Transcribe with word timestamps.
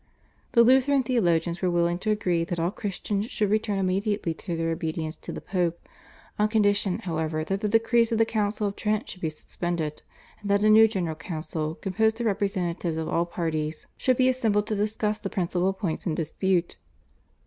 The 0.53 0.63
Lutheran 0.63 1.03
theologians 1.03 1.61
were 1.61 1.69
willing 1.69 1.99
to 1.99 2.09
agree 2.09 2.43
that 2.45 2.59
all 2.59 2.71
Christians 2.71 3.27
should 3.27 3.51
return 3.51 3.77
immediately 3.77 4.33
to 4.33 4.57
their 4.57 4.71
obedience 4.71 5.15
to 5.17 5.31
the 5.31 5.41
Pope, 5.41 5.87
on 6.39 6.47
condition, 6.47 6.97
however, 7.03 7.43
that 7.43 7.61
the 7.61 7.69
decrees 7.69 8.11
of 8.11 8.17
the 8.17 8.25
Council 8.25 8.65
of 8.65 8.75
Trent 8.75 9.07
should 9.07 9.21
be 9.21 9.29
suspended, 9.29 10.01
and 10.41 10.49
that 10.49 10.63
a 10.63 10.71
new 10.71 10.87
General 10.87 11.13
Council 11.15 11.75
composed 11.75 12.19
of 12.19 12.25
representatives 12.25 12.97
of 12.97 13.07
all 13.09 13.27
parties 13.27 13.85
should 13.95 14.17
be 14.17 14.27
assembled 14.27 14.65
to 14.65 14.75
discuss 14.75 15.19
the 15.19 15.29
principal 15.29 15.71
points 15.71 16.07
in 16.07 16.15
dispute. 16.15 16.77